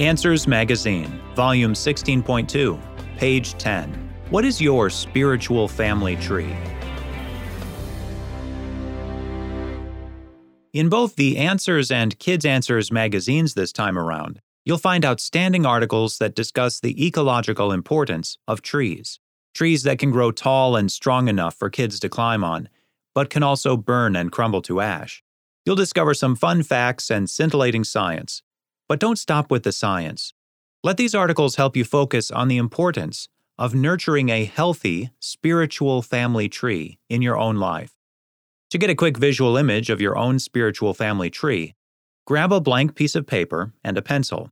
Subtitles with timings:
[0.00, 2.80] Answers Magazine, Volume 16.2,
[3.18, 4.10] page 10.
[4.30, 6.56] What is your spiritual family tree?
[10.72, 16.16] In both the Answers and Kids Answers magazines this time around, you'll find outstanding articles
[16.16, 19.20] that discuss the ecological importance of trees.
[19.52, 22.70] Trees that can grow tall and strong enough for kids to climb on,
[23.14, 25.22] but can also burn and crumble to ash.
[25.66, 28.40] You'll discover some fun facts and scintillating science
[28.90, 30.34] but don't stop with the science.
[30.82, 36.48] Let these articles help you focus on the importance of nurturing a healthy spiritual family
[36.48, 37.92] tree in your own life.
[38.70, 41.76] To get a quick visual image of your own spiritual family tree,
[42.26, 44.50] grab a blank piece of paper and a pencil.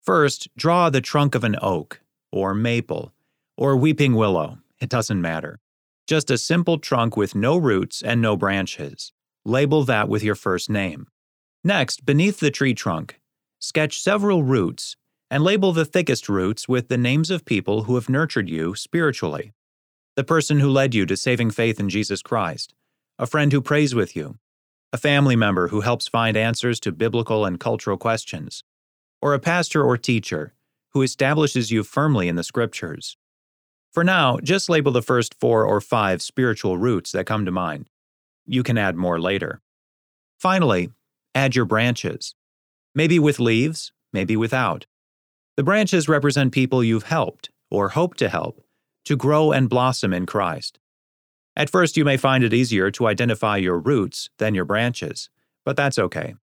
[0.00, 3.12] First, draw the trunk of an oak, or maple,
[3.56, 5.58] or weeping willow, it doesn't matter.
[6.06, 9.12] Just a simple trunk with no roots and no branches.
[9.44, 11.08] Label that with your first name.
[11.64, 13.18] Next, beneath the tree trunk,
[13.62, 14.96] sketch several roots
[15.30, 19.52] and label the thickest roots with the names of people who have nurtured you spiritually.
[20.16, 22.74] The person who led you to saving faith in Jesus Christ,
[23.20, 24.36] a friend who prays with you,
[24.92, 28.64] a family member who helps find answers to biblical and cultural questions,
[29.22, 30.54] or a pastor or teacher
[30.90, 33.16] who establishes you firmly in the scriptures.
[33.92, 37.88] For now, just label the first four or five spiritual roots that come to mind.
[38.44, 39.60] You can add more later.
[40.40, 40.90] Finally,
[41.32, 42.34] add your branches
[42.94, 44.86] maybe with leaves, maybe without.
[45.56, 48.62] The branches represent people you've helped, or hope to help,
[49.04, 50.78] to grow and blossom in Christ.
[51.54, 55.28] At first, you may find it easier to identify your roots than your branches,
[55.64, 56.34] but that's okay.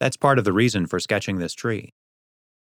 [0.00, 1.92] That's part of the reason for sketching this tree.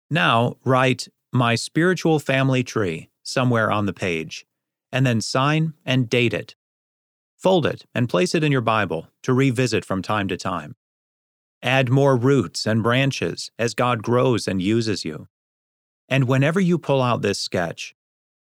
[0.10, 4.46] Now, write My Spiritual Family Tree somewhere on the page,
[4.92, 6.56] and then sign and date it.
[7.38, 10.76] Fold it and place it in your Bible to revisit from time to time.
[11.64, 15.28] Add more roots and branches as God grows and uses you.
[16.10, 17.96] And whenever you pull out this sketch,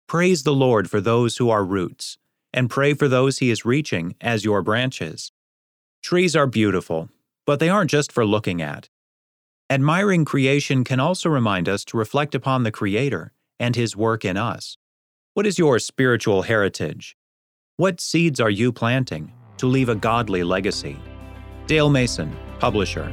[0.07, 2.17] praise the Lord for those who are roots,
[2.53, 5.31] and pray for those He is reaching as your branches.
[6.01, 7.09] Trees are beautiful,
[7.45, 8.89] but they aren't just for looking at.
[9.69, 14.37] Admiring creation can also remind us to reflect upon the Creator and His work in
[14.37, 14.77] us.
[15.33, 17.15] What is your spiritual heritage?
[17.77, 20.97] What seeds are you planting to leave a godly legacy?
[21.67, 23.11] Dale Mason, publisher.